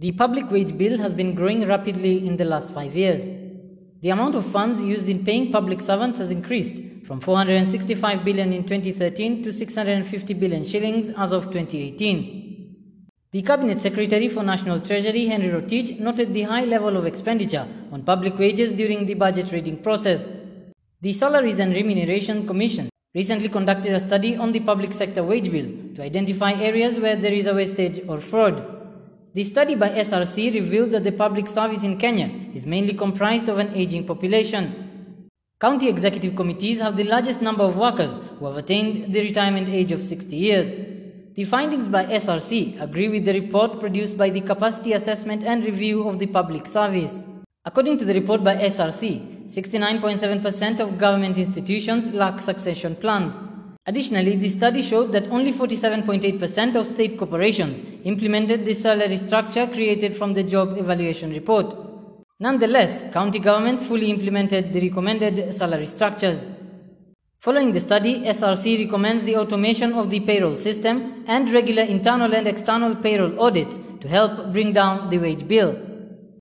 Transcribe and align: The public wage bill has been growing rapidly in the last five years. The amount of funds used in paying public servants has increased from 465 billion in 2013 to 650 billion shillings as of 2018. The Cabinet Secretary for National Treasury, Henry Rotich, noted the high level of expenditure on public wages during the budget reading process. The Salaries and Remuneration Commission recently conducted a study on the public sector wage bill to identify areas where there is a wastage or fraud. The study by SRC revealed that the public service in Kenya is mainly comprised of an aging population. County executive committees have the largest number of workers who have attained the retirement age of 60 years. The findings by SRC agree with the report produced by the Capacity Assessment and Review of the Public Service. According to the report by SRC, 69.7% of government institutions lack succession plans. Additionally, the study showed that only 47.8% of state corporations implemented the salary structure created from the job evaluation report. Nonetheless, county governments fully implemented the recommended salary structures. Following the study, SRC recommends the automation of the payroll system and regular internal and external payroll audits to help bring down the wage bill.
The 0.00 0.12
public 0.12 0.50
wage 0.50 0.78
bill 0.78 0.96
has 0.96 1.12
been 1.12 1.34
growing 1.34 1.66
rapidly 1.66 2.26
in 2.26 2.38
the 2.38 2.46
last 2.46 2.72
five 2.72 2.96
years. 2.96 3.20
The 4.00 4.08
amount 4.08 4.34
of 4.34 4.46
funds 4.46 4.82
used 4.82 5.06
in 5.10 5.26
paying 5.26 5.52
public 5.52 5.82
servants 5.82 6.16
has 6.16 6.30
increased 6.30 7.04
from 7.04 7.20
465 7.20 8.24
billion 8.24 8.54
in 8.54 8.62
2013 8.62 9.42
to 9.42 9.52
650 9.52 10.32
billion 10.32 10.64
shillings 10.64 11.10
as 11.18 11.32
of 11.32 11.52
2018. 11.52 12.76
The 13.32 13.42
Cabinet 13.42 13.82
Secretary 13.82 14.28
for 14.28 14.42
National 14.42 14.80
Treasury, 14.80 15.26
Henry 15.26 15.48
Rotich, 15.50 16.00
noted 16.00 16.32
the 16.32 16.44
high 16.44 16.64
level 16.64 16.96
of 16.96 17.04
expenditure 17.04 17.68
on 17.92 18.02
public 18.02 18.38
wages 18.38 18.72
during 18.72 19.04
the 19.04 19.12
budget 19.12 19.52
reading 19.52 19.82
process. 19.82 20.26
The 21.02 21.12
Salaries 21.12 21.58
and 21.58 21.76
Remuneration 21.76 22.46
Commission 22.46 22.88
recently 23.14 23.50
conducted 23.50 23.92
a 23.92 24.00
study 24.00 24.34
on 24.34 24.52
the 24.52 24.60
public 24.60 24.94
sector 24.94 25.22
wage 25.22 25.50
bill 25.50 25.70
to 25.94 26.02
identify 26.02 26.54
areas 26.54 26.98
where 26.98 27.16
there 27.16 27.34
is 27.34 27.46
a 27.46 27.52
wastage 27.52 28.00
or 28.08 28.16
fraud. 28.16 28.79
The 29.32 29.44
study 29.44 29.76
by 29.76 29.90
SRC 29.90 30.54
revealed 30.54 30.90
that 30.90 31.04
the 31.04 31.12
public 31.12 31.46
service 31.46 31.84
in 31.84 31.98
Kenya 31.98 32.28
is 32.52 32.66
mainly 32.66 32.94
comprised 32.94 33.48
of 33.48 33.58
an 33.58 33.72
aging 33.76 34.04
population. 34.04 35.28
County 35.60 35.88
executive 35.88 36.34
committees 36.34 36.80
have 36.80 36.96
the 36.96 37.04
largest 37.04 37.40
number 37.40 37.62
of 37.62 37.76
workers 37.76 38.10
who 38.38 38.46
have 38.46 38.56
attained 38.56 39.12
the 39.12 39.20
retirement 39.20 39.68
age 39.68 39.92
of 39.92 40.02
60 40.02 40.34
years. 40.34 40.72
The 41.34 41.44
findings 41.44 41.86
by 41.86 42.06
SRC 42.06 42.80
agree 42.82 43.08
with 43.08 43.24
the 43.24 43.34
report 43.34 43.78
produced 43.78 44.18
by 44.18 44.30
the 44.30 44.40
Capacity 44.40 44.94
Assessment 44.94 45.44
and 45.44 45.64
Review 45.64 46.08
of 46.08 46.18
the 46.18 46.26
Public 46.26 46.66
Service. 46.66 47.22
According 47.64 47.98
to 47.98 48.04
the 48.04 48.14
report 48.14 48.42
by 48.42 48.56
SRC, 48.56 49.46
69.7% 49.46 50.80
of 50.80 50.98
government 50.98 51.38
institutions 51.38 52.10
lack 52.12 52.40
succession 52.40 52.96
plans. 52.96 53.34
Additionally, 53.86 54.36
the 54.36 54.48
study 54.48 54.82
showed 54.82 55.10
that 55.12 55.28
only 55.28 55.52
47.8% 55.52 56.76
of 56.76 56.86
state 56.86 57.18
corporations 57.18 57.82
implemented 58.04 58.64
the 58.66 58.74
salary 58.74 59.16
structure 59.16 59.66
created 59.66 60.14
from 60.14 60.34
the 60.34 60.42
job 60.42 60.76
evaluation 60.76 61.30
report. 61.32 61.74
Nonetheless, 62.38 63.04
county 63.12 63.38
governments 63.38 63.84
fully 63.84 64.10
implemented 64.10 64.72
the 64.72 64.80
recommended 64.88 65.52
salary 65.52 65.86
structures. 65.86 66.46
Following 67.40 67.72
the 67.72 67.80
study, 67.80 68.20
SRC 68.20 68.84
recommends 68.84 69.22
the 69.22 69.36
automation 69.36 69.94
of 69.94 70.10
the 70.10 70.20
payroll 70.20 70.56
system 70.56 71.24
and 71.26 71.50
regular 71.50 71.82
internal 71.82 72.34
and 72.34 72.46
external 72.46 72.94
payroll 72.94 73.40
audits 73.40 73.78
to 74.00 74.08
help 74.08 74.52
bring 74.52 74.74
down 74.74 75.08
the 75.08 75.18
wage 75.18 75.48
bill. 75.48 75.89